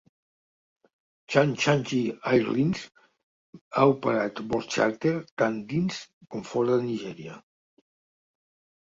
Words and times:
Chanchangi 1.33 1.97
Airlines 2.29 2.79
ha 3.77 3.83
operat 3.91 4.41
vols 4.53 4.69
xàrter 4.77 5.11
tant 5.43 5.59
dins 5.75 5.99
com 6.33 6.47
fora 6.53 6.79
de 6.81 6.87
Nigèria. 6.87 7.37